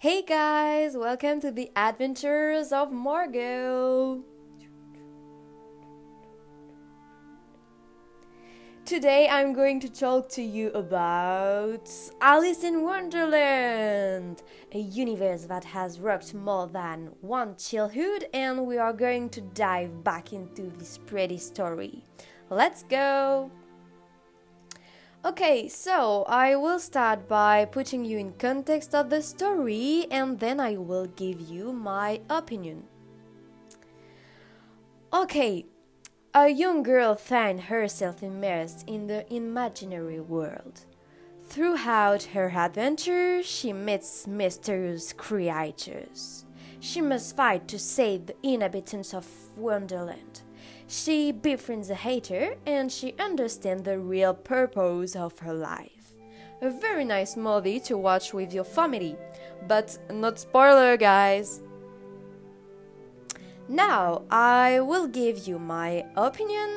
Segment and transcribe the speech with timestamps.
[0.00, 4.22] Hey guys, welcome to the adventures of Margot.
[8.84, 11.90] Today I'm going to talk to you about
[12.20, 18.92] Alice in Wonderland, a universe that has rocked more than one childhood, and we are
[18.92, 22.04] going to dive back into this pretty story.
[22.50, 23.50] Let's go!
[25.24, 30.60] Okay, so I will start by putting you in context of the story and then
[30.60, 32.84] I will give you my opinion.
[35.12, 35.66] Okay,
[36.32, 40.82] a young girl finds herself immersed in the imaginary world.
[41.48, 46.44] Throughout her adventure, she meets mysterious creatures.
[46.78, 50.42] She must fight to save the inhabitants of Wonderland.
[50.90, 56.16] She befriends a hatter and she understands the real purpose of her life.
[56.62, 59.14] A very nice movie to watch with your family,
[59.68, 61.60] but not spoiler, guys.
[63.68, 66.70] Now, I will give you my opinion.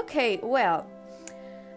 [0.00, 0.86] Okay, well,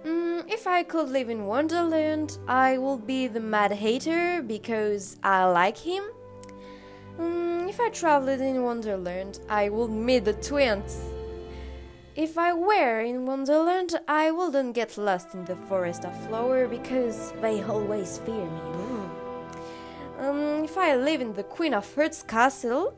[0.04, 5.46] mm, if I could live in Wonderland, I would be the mad hatter because I
[5.46, 6.04] like him.
[7.18, 11.00] Mm, if I traveled in Wonderland, I would meet the twins.
[12.20, 17.32] If I were in Wonderland, I wouldn't get lost in the forest of flower because
[17.40, 18.72] they always fear me.
[20.20, 22.94] Um, if I live in the Queen of Hearts castle,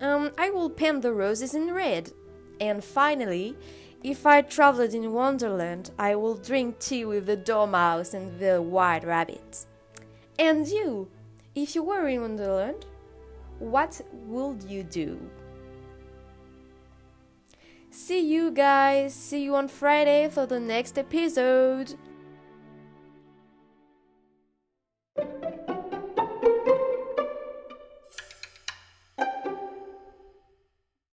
[0.00, 2.10] um, I will paint the roses in red.
[2.60, 3.56] And finally,
[4.02, 9.04] if I traveled in Wonderland, I will drink tea with the dormouse and the white
[9.04, 9.66] rabbit.
[10.36, 11.06] And you,
[11.54, 12.86] if you were in Wonderland,
[13.60, 15.20] what would you do?
[17.96, 19.14] See you guys.
[19.14, 21.94] See you on Friday for the next episode.